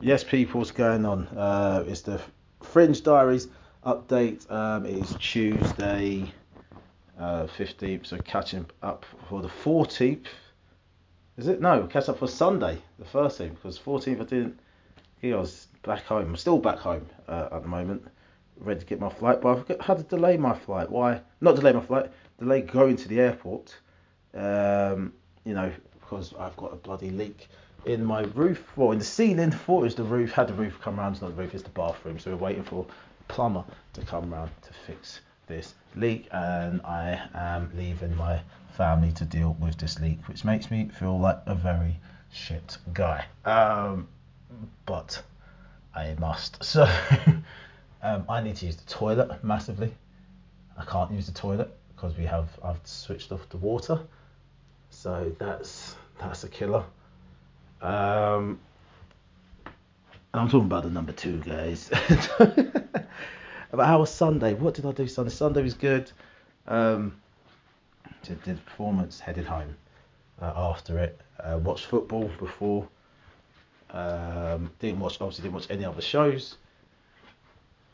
Yes, 0.00 0.22
people, 0.22 0.60
what's 0.60 0.70
going 0.70 1.04
on? 1.04 1.26
Uh, 1.26 1.84
it's 1.88 2.02
the 2.02 2.20
Fringe 2.62 3.02
Diaries 3.02 3.48
update. 3.84 4.48
Um, 4.48 4.86
it 4.86 4.96
is 4.96 5.16
Tuesday, 5.18 6.32
uh, 7.18 7.48
15th, 7.48 8.06
so 8.06 8.16
catching 8.18 8.64
up 8.80 9.04
for 9.28 9.42
the 9.42 9.48
14th. 9.48 10.26
Is 11.36 11.48
it? 11.48 11.60
No, 11.60 11.84
catch 11.88 12.08
up 12.08 12.20
for 12.20 12.28
Sunday, 12.28 12.78
the 13.00 13.06
13th, 13.06 13.56
because 13.56 13.76
14th 13.76 14.20
I 14.20 14.24
didn't. 14.24 14.60
Yeah, 15.20 15.34
I 15.34 15.40
was 15.40 15.66
back 15.82 16.04
home. 16.04 16.28
I'm 16.28 16.36
still 16.36 16.58
back 16.58 16.78
home 16.78 17.04
uh, 17.26 17.48
at 17.50 17.62
the 17.62 17.68
moment, 17.68 18.06
ready 18.60 18.78
to 18.78 18.86
get 18.86 19.00
my 19.00 19.10
flight, 19.10 19.40
but 19.40 19.66
I've 19.68 19.80
had 19.80 19.98
to 19.98 20.04
delay 20.04 20.36
my 20.36 20.56
flight. 20.56 20.88
Why? 20.88 21.22
Not 21.40 21.56
delay 21.56 21.72
my 21.72 21.80
flight, 21.80 22.12
delay 22.38 22.62
going 22.62 22.94
to 22.94 23.08
the 23.08 23.18
airport. 23.18 23.76
Um, 24.32 25.12
you 25.44 25.54
know, 25.54 25.72
because 25.98 26.34
I've 26.38 26.56
got 26.56 26.72
a 26.72 26.76
bloody 26.76 27.10
leak 27.10 27.48
in 27.84 28.04
my 28.04 28.22
roof, 28.34 28.64
well, 28.76 28.92
in 28.92 28.98
the 28.98 29.04
ceiling. 29.04 29.50
Thought 29.50 29.80
it 29.80 29.84
was 29.84 29.94
the 29.94 30.04
roof. 30.04 30.32
Had 30.32 30.48
the 30.48 30.54
roof 30.54 30.78
come 30.80 30.98
round. 30.98 31.14
It's 31.14 31.22
not 31.22 31.36
the 31.36 31.42
roof. 31.42 31.54
It's 31.54 31.62
the 31.62 31.70
bathroom. 31.70 32.18
So 32.18 32.30
we're 32.32 32.36
waiting 32.36 32.64
for 32.64 32.86
plumber 33.28 33.64
to 33.94 34.00
come 34.02 34.32
round 34.32 34.50
to 34.62 34.72
fix 34.86 35.20
this 35.46 35.74
leak, 35.96 36.28
and 36.30 36.80
I 36.82 37.20
am 37.34 37.70
leaving 37.74 38.14
my 38.16 38.40
family 38.76 39.12
to 39.12 39.24
deal 39.24 39.56
with 39.60 39.76
this 39.78 39.98
leak, 39.98 40.26
which 40.28 40.44
makes 40.44 40.70
me 40.70 40.88
feel 40.88 41.18
like 41.18 41.38
a 41.46 41.54
very 41.54 41.96
shit 42.32 42.76
guy. 42.92 43.24
Um, 43.44 44.08
but 44.86 45.22
I 45.94 46.14
must. 46.18 46.62
So 46.64 46.88
um, 48.02 48.24
I 48.28 48.40
need 48.40 48.56
to 48.56 48.66
use 48.66 48.76
the 48.76 48.88
toilet 48.90 49.42
massively. 49.42 49.92
I 50.76 50.84
can't 50.84 51.10
use 51.10 51.26
the 51.26 51.32
toilet 51.32 51.76
because 51.94 52.16
we 52.16 52.24
have 52.24 52.48
I've 52.62 52.80
switched 52.84 53.32
off 53.32 53.48
the 53.48 53.56
water. 53.56 53.98
So 54.90 55.34
that's 55.38 55.96
that's 56.20 56.44
a 56.44 56.48
killer. 56.48 56.84
Um, 57.80 58.58
I'm 60.34 60.48
talking 60.48 60.66
about 60.66 60.84
the 60.84 60.90
number 60.90 61.12
two 61.12 61.38
guys. 61.38 61.90
about 62.38 63.86
how 63.86 64.00
was 64.00 64.10
Sunday? 64.10 64.54
What 64.54 64.74
did 64.74 64.86
I 64.86 64.92
do 64.92 65.06
Sunday? 65.06 65.30
Sunday 65.30 65.62
was 65.62 65.74
good. 65.74 66.10
Um, 66.66 67.20
did, 68.22 68.42
did 68.42 68.64
performance, 68.66 69.20
headed 69.20 69.46
home 69.46 69.76
uh, 70.40 70.52
after 70.54 70.98
it. 70.98 71.20
Uh, 71.40 71.58
watched 71.58 71.86
football 71.86 72.30
before. 72.38 72.88
Um, 73.90 74.70
didn't 74.80 75.00
watch 75.00 75.18
obviously 75.20 75.44
didn't 75.44 75.54
watch 75.54 75.66
any 75.70 75.84
other 75.84 76.02
shows. 76.02 76.56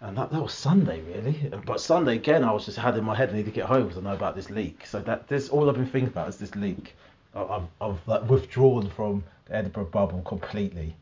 And 0.00 0.16
that, 0.16 0.30
that 0.32 0.42
was 0.42 0.54
Sunday 0.54 1.02
really. 1.02 1.50
But 1.64 1.80
Sunday 1.80 2.16
again 2.16 2.44
I 2.44 2.52
was 2.52 2.64
just 2.64 2.78
had 2.78 2.96
in 2.96 3.04
my 3.04 3.14
head 3.14 3.30
I 3.30 3.34
need 3.34 3.44
to 3.44 3.50
get 3.50 3.66
home 3.66 3.88
because 3.88 3.98
I 3.98 4.00
know 4.02 4.14
about 4.14 4.34
this 4.34 4.50
leak. 4.50 4.86
So 4.86 5.00
that 5.00 5.28
this 5.28 5.48
all 5.48 5.68
I've 5.68 5.76
been 5.76 5.86
thinking 5.86 6.08
about 6.08 6.28
is 6.28 6.38
this 6.38 6.54
leak. 6.54 6.94
I've, 7.34 7.62
I've 7.80 8.06
like 8.06 8.28
withdrawn 8.28 8.90
from 8.90 9.24
the 9.46 9.56
Edinburgh 9.56 9.86
bubble 9.86 10.22
completely. 10.22 10.94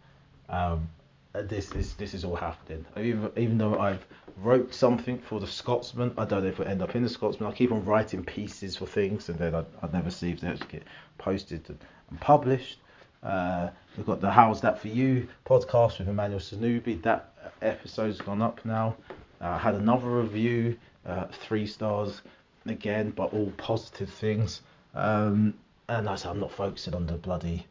Um, 0.48 0.89
this 1.33 1.70
is 1.73 1.95
this 1.95 2.14
is 2.14 2.25
all 2.25 2.36
happening. 2.36 2.84
Even 2.97 3.31
even 3.36 3.59
though 3.59 3.78
I've 3.78 4.05
wrote 4.42 4.75
something 4.75 5.19
for 5.19 5.41
the 5.41 5.47
Scotsman, 5.47 6.12
I 6.17 6.25
don't 6.25 6.42
know 6.42 6.48
if 6.48 6.61
it 6.61 6.67
end 6.67 6.83
up 6.83 6.95
in 6.97 7.03
the 7.03 7.08
Scotsman. 7.08 7.51
I 7.51 7.55
keep 7.55 7.73
on 7.73 7.84
writing 7.84 8.25
pieces 8.25 8.77
for 8.77 8.86
things, 8.86 9.28
and 9.28 9.39
then 9.39 9.55
I, 9.55 9.64
I 9.83 9.89
never 9.92 10.11
see 10.11 10.31
if 10.31 10.41
they 10.41 10.48
actually 10.48 10.69
get 10.69 10.84
posted 11.19 11.62
and 11.69 12.20
published. 12.20 12.78
Uh, 13.23 13.69
we've 13.97 14.06
got 14.06 14.20
the 14.20 14.31
How's 14.31 14.61
That 14.62 14.81
For 14.81 14.89
You 14.89 15.28
podcast 15.45 15.98
with 15.98 16.08
Emmanuel 16.08 16.41
Sonubi. 16.41 17.01
That 17.03 17.33
episode's 17.61 18.20
gone 18.20 18.41
up 18.42 18.64
now. 18.64 18.97
Uh, 19.41 19.48
I 19.48 19.58
had 19.58 19.75
another 19.75 20.08
review, 20.08 20.77
uh, 21.06 21.27
three 21.27 21.67
stars 21.67 22.23
again, 22.67 23.11
but 23.11 23.33
all 23.33 23.53
positive 23.56 24.11
things. 24.11 24.62
Um, 24.95 25.55
and 25.91 26.08
I 26.08 26.14
said 26.14 26.30
I'm 26.30 26.41
not 26.41 26.52
focusing 26.52 26.94
on 26.94 27.06
the 27.06 27.14
bloody 27.14 27.66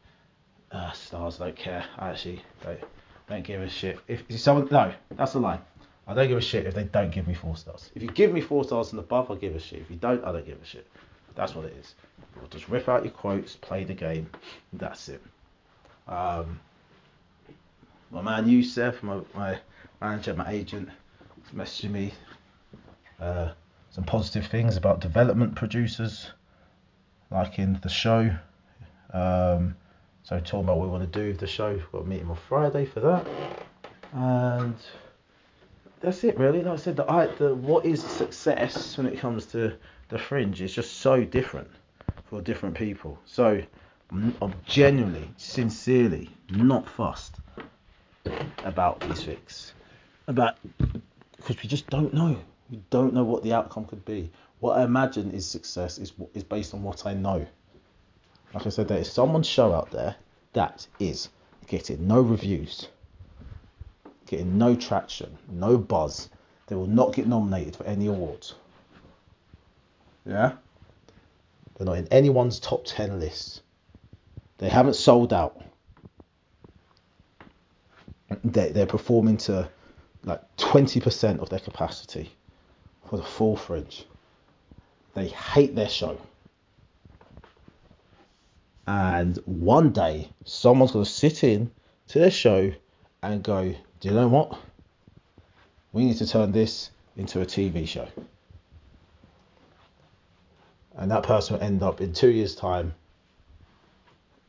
uh, 0.72 0.92
stars. 0.92 1.40
I 1.40 1.46
don't 1.46 1.56
care. 1.56 1.86
I 1.98 2.10
actually 2.10 2.42
don't, 2.64 2.80
don't 3.28 3.44
give 3.44 3.62
a 3.62 3.70
shit. 3.70 4.00
If, 4.08 4.24
if 4.30 4.40
someone 4.40 4.68
no, 4.70 4.94
that's 5.12 5.34
a 5.36 5.40
lie. 5.40 5.60
I 6.06 6.14
don't 6.14 6.28
give 6.28 6.38
a 6.38 6.42
shit 6.42 6.66
if 6.66 6.74
they 6.74 6.84
don't 6.84 7.12
give 7.12 7.28
me 7.28 7.34
four 7.34 7.56
stars. 7.56 7.92
If 7.96 8.02
you 8.02 8.10
give 8.10 8.34
me 8.34 8.42
four 8.42 8.64
stars 8.64 8.92
and 8.92 9.00
above, 9.00 9.32
I 9.32 9.36
give 9.36 9.56
a 9.56 9.60
shit. 9.60 9.80
If 9.80 9.90
you 9.90 9.96
don't, 9.96 10.24
I 10.26 10.32
don't 10.32 10.46
give 10.46 10.62
a 10.62 10.66
shit. 10.66 10.88
That's 11.36 11.56
what 11.56 11.66
it 11.66 11.74
is. 11.80 11.96
You'll 12.36 12.48
just 12.48 12.68
rip 12.68 12.90
out 12.90 13.04
your 13.04 13.14
quotes, 13.14 13.56
play 13.56 13.84
the 13.84 13.94
game. 13.94 14.30
That's 14.74 15.08
it. 15.08 15.22
Um, 16.08 16.60
my 18.12 18.22
man 18.22 18.50
Youssef, 18.50 19.02
my, 19.04 19.20
my 19.36 19.60
manager, 20.02 20.34
my 20.34 20.50
agent, 20.52 20.90
is 21.46 21.52
messaging 21.52 21.92
me 21.92 22.14
uh, 23.22 23.52
some 23.92 24.04
positive 24.04 24.48
things 24.48 24.78
about 24.78 25.00
development 25.00 25.56
producers, 25.56 26.32
like 27.32 27.60
in 27.60 27.80
the 27.82 27.90
show. 27.90 28.36
Um, 29.14 29.76
so 30.24 30.40
talking 30.40 30.62
about 30.62 30.78
what 30.78 30.88
we 30.88 30.92
want 30.92 31.12
to 31.12 31.20
do 31.20 31.28
with 31.30 31.40
the 31.40 31.48
show. 31.48 31.72
We've 31.74 31.92
got 31.92 32.02
a 32.02 32.06
meeting 32.06 32.30
on 32.30 32.38
Friday 32.48 32.86
for 32.86 33.00
that, 33.00 33.28
and 34.14 34.76
that's 36.02 36.24
it 36.24 36.38
really. 36.38 36.62
Like 36.62 36.74
I 36.74 36.82
said, 36.82 36.98
the, 36.98 37.10
I, 37.10 37.28
the 37.28 37.56
what 37.56 37.86
is 37.86 38.04
success 38.04 38.98
when 38.98 39.08
it 39.08 39.20
comes 39.20 39.46
to 39.48 39.76
the 40.10 40.20
fringe 40.20 40.62
is 40.62 40.74
just 40.74 40.98
so 40.98 41.24
different 41.24 41.70
for 42.26 42.42
different 42.42 42.76
people. 42.76 43.18
So 43.26 43.62
I'm, 44.12 44.54
genuinely, 44.66 45.30
sincerely 45.38 46.30
not 46.50 46.88
fussed 46.88 47.36
about 48.64 49.00
these 49.02 49.24
things, 49.24 49.74
about 50.28 50.58
because 51.38 51.62
we 51.62 51.70
just 51.70 51.88
don't 51.90 52.14
know. 52.14 52.38
We 52.70 52.80
don't 52.92 53.14
know 53.14 53.24
what 53.24 53.44
the 53.44 53.54
outcome 53.54 53.86
could 53.86 54.06
be. 54.06 54.32
What 54.60 54.78
I 54.78 54.84
imagine 54.84 55.32
is 55.32 55.46
success 55.46 55.98
is 55.98 56.14
is 56.34 56.44
based 56.44 56.74
on 56.74 56.84
what 56.84 57.06
I 57.06 57.14
know. 57.14 57.46
Like 58.54 58.66
I 58.66 58.70
said, 58.70 58.88
there 58.88 58.98
is 58.98 59.12
someone's 59.12 59.48
show 59.48 59.74
out 59.74 59.92
there 59.92 60.16
that 60.54 60.88
is 61.00 61.30
getting 61.68 62.08
no 62.08 62.20
reviews, 62.22 62.88
getting 64.26 64.58
no 64.58 64.76
traction, 64.76 65.38
no 65.50 65.78
buzz. 65.78 66.30
They 66.68 66.76
will 66.76 66.88
not 66.88 67.14
get 67.14 67.28
nominated 67.28 67.76
for 67.76 67.84
any 67.86 68.08
awards. 68.08 68.56
Yeah? 70.26 70.54
They're 71.76 71.86
not 71.86 71.98
in 71.98 72.08
anyone's 72.08 72.60
top 72.60 72.86
10 72.86 73.20
list. 73.20 73.62
They 74.58 74.70
haven't 74.70 74.96
sold 74.96 75.34
out. 75.34 75.62
They, 78.44 78.72
they're 78.72 78.86
performing 78.86 79.38
to 79.38 79.70
like 80.24 80.42
20% 80.58 81.40
of 81.40 81.50
their 81.50 81.60
capacity 81.60 82.32
for 83.10 83.18
the 83.18 83.24
full 83.24 83.56
fringe. 83.56 84.06
They 85.14 85.28
hate 85.28 85.76
their 85.76 85.90
show. 85.90 86.18
And 88.88 89.38
one 89.46 89.92
day, 89.92 90.30
someone's 90.46 90.92
going 90.92 91.06
to 91.06 91.12
sit 91.12 91.44
in 91.44 91.72
to 92.08 92.20
their 92.20 92.32
show 92.32 92.72
and 93.22 93.44
go, 93.44 93.76
Do 94.00 94.08
you 94.08 94.14
know 94.14 94.28
what? 94.28 94.58
We 95.92 96.06
need 96.06 96.18
to 96.18 96.28
turn 96.28 96.52
this 96.52 96.92
into 97.18 97.42
a 97.42 97.46
TV 97.46 97.88
show. 97.88 98.08
And 100.96 101.12
that 101.12 101.24
person 101.24 101.56
will 101.56 101.64
end 101.64 101.84
up 101.84 102.02
in 102.02 102.14
two 102.14 102.30
years' 102.30 102.56
time 102.56 102.94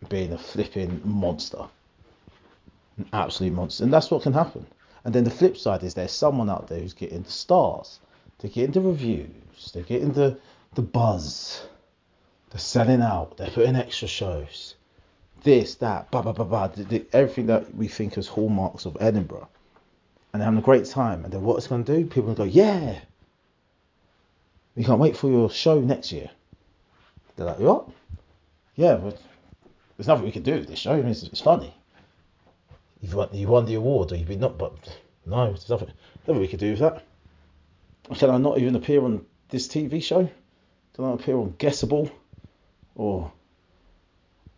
being 0.08 0.32
a 0.32 0.38
flipping 0.38 1.00
monster. 1.04 1.68
An 2.96 3.06
absolute 3.12 3.52
monster. 3.52 3.84
And 3.84 3.92
that's 3.92 4.10
what 4.10 4.22
can 4.22 4.32
happen. 4.32 4.66
And 5.04 5.14
then 5.14 5.24
the 5.24 5.30
flip 5.30 5.56
side 5.56 5.82
is 5.82 5.94
there's 5.94 6.12
someone 6.12 6.50
out 6.50 6.68
there 6.68 6.80
who's 6.80 6.92
getting 6.92 7.22
the 7.22 7.30
stars, 7.30 8.00
they're 8.38 8.50
getting 8.50 8.72
the 8.72 8.80
reviews, 8.80 9.70
they're 9.72 9.82
getting 9.82 10.12
the, 10.12 10.38
the 10.74 10.82
buzz, 10.82 11.66
they're 12.50 12.60
selling 12.60 13.02
out, 13.02 13.36
they're 13.36 13.50
putting 13.50 13.76
extra 13.76 14.08
shows, 14.08 14.76
this, 15.42 15.76
that, 15.76 16.10
blah, 16.10 16.22
blah, 16.22 16.32
blah, 16.32 16.44
blah, 16.44 16.70
everything 17.12 17.46
that 17.46 17.74
we 17.74 17.88
think 17.88 18.18
as 18.18 18.26
hallmarks 18.26 18.86
of 18.86 18.96
Edinburgh. 19.00 19.48
And 20.32 20.40
they're 20.40 20.46
having 20.46 20.60
a 20.60 20.62
great 20.62 20.84
time. 20.84 21.24
And 21.24 21.32
then 21.32 21.42
what 21.42 21.56
it's 21.56 21.66
going 21.66 21.84
to 21.84 21.96
do? 21.96 22.06
People 22.06 22.34
go, 22.34 22.44
yeah, 22.44 23.00
we 24.76 24.84
can't 24.84 25.00
wait 25.00 25.16
for 25.16 25.28
your 25.28 25.50
show 25.50 25.80
next 25.80 26.12
year. 26.12 26.30
They're 27.36 27.46
like, 27.46 27.58
what? 27.58 27.88
Yeah, 28.76 28.94
but 28.94 29.20
there's 29.96 30.06
nothing 30.06 30.24
we 30.24 30.32
can 30.32 30.42
do 30.42 30.54
with 30.54 30.68
this 30.68 30.78
show. 30.78 30.92
I 30.92 30.96
mean, 30.96 31.08
it's, 31.08 31.24
it's 31.24 31.40
funny. 31.40 31.74
You've 33.00 33.14
won, 33.14 33.30
you 33.32 33.48
won 33.48 33.64
the 33.64 33.74
award, 33.74 34.12
or 34.12 34.16
you've 34.16 34.28
been 34.28 34.40
not, 34.40 34.58
but 34.58 34.74
no, 35.26 35.46
there's 35.46 35.68
nothing, 35.68 35.90
nothing 36.26 36.40
we 36.40 36.48
can 36.48 36.58
do 36.58 36.70
with 36.70 36.80
that. 36.80 37.04
Can 38.16 38.30
I 38.30 38.38
not 38.38 38.58
even 38.58 38.76
appear 38.76 39.02
on 39.02 39.24
this 39.48 39.68
TV 39.68 40.02
show? 40.02 40.28
Can 41.00 41.08
I 41.08 41.14
appear 41.14 41.38
on 41.38 41.54
Guessable? 41.56 42.10
Or, 42.94 43.32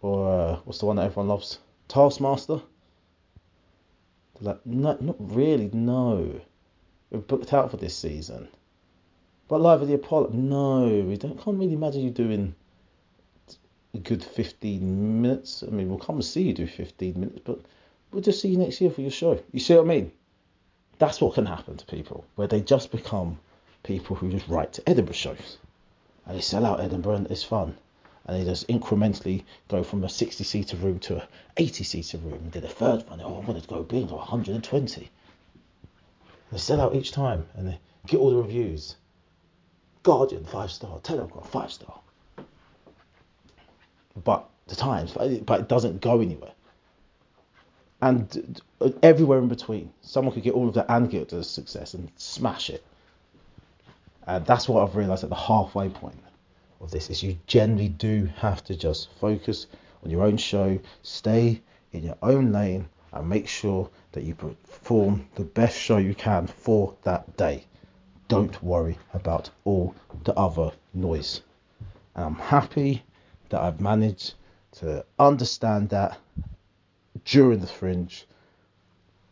or 0.00 0.29
uh, 0.29 0.56
what's 0.65 0.81
the 0.81 0.87
one 0.87 0.97
that 0.97 1.05
everyone 1.05 1.29
loves? 1.29 1.61
Taskmaster? 1.87 2.61
They're 4.41 4.55
like, 4.55 4.67
no, 4.67 4.99
not 5.00 5.15
really, 5.21 5.71
no. 5.73 6.41
We're 7.12 7.21
booked 7.21 7.53
out 7.53 7.71
for 7.71 7.77
this 7.77 7.97
season. 7.97 8.49
But 9.47 9.61
Live 9.61 9.83
at 9.83 9.87
the 9.87 9.94
Apollo, 9.94 10.31
no, 10.33 10.89
we 11.06 11.17
don't, 11.17 11.41
can't 11.41 11.61
really 11.61 11.75
imagine 11.75 12.03
you 12.03 12.11
doing 12.11 12.56
a 13.95 13.99
good 13.99 14.25
15 14.25 15.23
minutes. 15.23 15.62
I 15.62 15.71
mean, 15.71 15.88
we'll 15.88 15.99
come 15.99 16.17
and 16.17 16.25
see 16.25 16.43
you 16.43 16.55
do 16.55 16.67
15 16.67 17.21
minutes, 17.21 17.41
but 17.45 17.61
we'll 18.11 18.21
just 18.21 18.41
see 18.41 18.49
you 18.49 18.59
next 18.59 18.81
year 18.81 18.91
for 18.91 19.03
your 19.03 19.12
show. 19.12 19.41
You 19.53 19.61
see 19.61 19.77
what 19.77 19.85
I 19.85 19.87
mean? 19.87 20.11
That's 20.99 21.21
what 21.21 21.35
can 21.35 21.47
happen 21.47 21.77
to 21.77 21.87
people, 21.87 22.25
where 22.35 22.49
they 22.49 22.62
just 22.62 22.91
become 22.91 23.38
people 23.85 24.17
who 24.17 24.29
just 24.33 24.49
write 24.49 24.73
to 24.73 24.88
Edinburgh 24.88 25.15
shows. 25.15 25.59
And 26.27 26.37
they 26.37 26.41
sell 26.41 26.65
out 26.65 26.81
Edinburgh 26.81 27.17
and 27.17 27.31
it's 27.31 27.43
fun. 27.45 27.77
and 28.27 28.41
they 28.41 28.45
just 28.45 28.69
incrementally 28.69 29.43
go 29.69 29.83
from 29.83 30.05
a 30.05 30.09
60 30.09 30.45
seater 30.45 30.77
room 30.77 30.99
to 31.01 31.17
a 31.17 31.29
80 31.57 31.85
seater 31.85 32.19
room. 32.19 32.35
And 32.35 32.53
did 32.53 32.65
a 32.65 32.69
third 32.69 33.09
one. 33.09 33.21
Oh, 33.21 33.43
I 33.43 33.47
wanted 33.47 33.63
to 33.63 33.69
go 33.69 33.83
big 33.83 34.09
to 34.09 34.15
120. 34.15 35.11
They 36.53 36.59
sell 36.59 36.81
out 36.81 36.95
each 36.95 37.13
time, 37.13 37.47
and 37.55 37.67
they 37.67 37.81
get 38.07 38.19
all 38.19 38.31
the 38.31 38.37
reviews. 38.37 38.97
Guardian 40.03 40.45
five 40.45 40.71
star, 40.71 41.01
Telegraph 41.01 41.49
five 41.49 41.73
star. 41.73 42.01
But 44.23 44.49
the 44.67 44.77
Times, 44.77 45.13
but 45.13 45.61
it, 45.61 45.69
doesn't 45.69 46.01
go 46.01 46.21
anywhere. 46.21 46.53
And 48.01 48.61
uh, 48.81 48.91
everywhere 49.03 49.39
in 49.39 49.49
between, 49.49 49.93
someone 50.03 50.35
could 50.35 50.43
get 50.43 50.55
all 50.55 50.69
of 50.69 50.75
that 50.75 50.87
and 50.89 51.11
get 51.11 51.29
to 51.31 51.43
success 51.43 51.95
and 51.95 52.11
smash 52.17 52.71
it. 52.71 52.85
And 54.27 54.47
that's 54.47 54.69
what 54.69 54.83
I've 54.83 54.97
realised 54.97 55.25
at 55.25 55.31
the 55.31 55.37
halfway 55.37 55.89
point 55.89 56.19
of 56.81 56.91
this 56.91 57.11
is 57.11 57.23
you 57.23 57.39
generally 57.47 57.89
do 57.89 58.29
have 58.37 58.63
to 58.65 58.77
just 58.77 59.09
focus 59.21 59.67
on 60.05 60.11
your 60.11 60.23
own 60.23 60.37
show, 60.37 60.79
stay 61.03 61.61
in 61.93 62.05
your 62.05 62.17
own 62.23 62.53
lane, 62.53 62.89
and 63.13 63.29
make 63.29 63.47
sure 63.47 63.89
that 64.13 64.25
you 64.25 64.35
perform 64.35 65.27
the 65.35 65.45
best 65.45 65.79
show 65.79 65.99
you 65.99 66.15
can 66.15 66.47
for 66.47 66.95
that 67.03 67.37
day. 67.37 67.65
Don't 68.29 68.63
worry 68.63 68.99
about 69.13 69.51
all 69.65 69.95
the 70.25 70.35
other 70.35 70.73
noise. 70.95 71.43
And 72.15 72.25
I'm 72.25 72.35
happy 72.35 73.03
that 73.51 73.61
I've 73.61 73.81
managed 73.81 74.35
to 74.79 75.05
understand 75.19 75.91
that 75.91 76.19
during 77.25 77.61
the 77.61 77.67
fringe, 77.67 78.27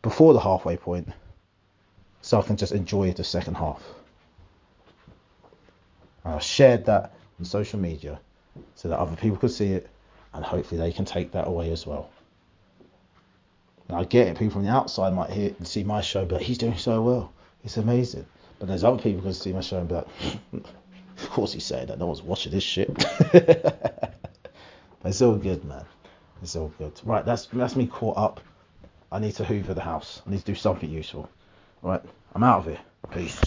before 0.01 0.33
the 0.33 0.39
halfway 0.39 0.77
point, 0.77 1.09
so 2.21 2.39
I 2.39 2.43
can 2.43 2.57
just 2.57 2.71
enjoy 2.71 3.13
the 3.13 3.23
second 3.23 3.55
half. 3.55 3.81
I 6.23 6.39
shared 6.39 6.85
that 6.85 7.13
on 7.39 7.45
social 7.45 7.79
media 7.79 8.19
so 8.75 8.89
that 8.89 8.99
other 8.99 9.15
people 9.15 9.37
could 9.37 9.51
see 9.51 9.73
it 9.73 9.89
and 10.33 10.45
hopefully 10.45 10.79
they 10.79 10.91
can 10.91 11.05
take 11.05 11.31
that 11.31 11.47
away 11.47 11.71
as 11.71 11.85
well. 11.85 12.09
And 13.87 13.97
I 13.97 14.03
get 14.03 14.27
it, 14.27 14.37
people 14.37 14.53
from 14.53 14.63
the 14.63 14.71
outside 14.71 15.13
might 15.13 15.31
hear 15.31 15.53
and 15.57 15.67
see 15.67 15.83
my 15.83 16.01
show, 16.01 16.25
but 16.25 16.41
he's 16.41 16.57
doing 16.57 16.77
so 16.77 17.01
well. 17.01 17.33
It's 17.63 17.77
amazing. 17.77 18.25
But 18.59 18.67
there's 18.67 18.83
other 18.83 19.01
people 19.01 19.21
who 19.21 19.27
can 19.27 19.33
see 19.33 19.53
my 19.53 19.61
show 19.61 19.79
and 19.79 19.89
be 19.89 19.95
like, 19.95 20.07
of 20.53 21.29
course 21.29 21.53
he's 21.53 21.65
saying 21.65 21.87
that, 21.87 21.99
no 21.99 22.07
one's 22.07 22.21
watching 22.21 22.51
this 22.51 22.63
shit. 22.63 22.93
but 23.33 24.15
it's 25.03 25.21
all 25.21 25.35
good, 25.35 25.65
man. 25.65 25.85
It's 26.41 26.55
all 26.55 26.71
good. 26.77 26.93
Right, 27.03 27.25
that's 27.25 27.47
that's 27.47 27.75
me 27.75 27.87
caught 27.87 28.17
up. 28.17 28.41
I 29.11 29.19
need 29.19 29.33
to 29.35 29.43
hoover 29.43 29.73
the 29.73 29.81
house. 29.81 30.21
I 30.25 30.31
need 30.31 30.39
to 30.39 30.45
do 30.45 30.55
something 30.55 30.89
useful. 30.89 31.29
Right, 31.81 32.01
I'm 32.33 32.43
out 32.43 32.59
of 32.59 32.65
here. 32.65 32.79
Peace. 33.11 33.39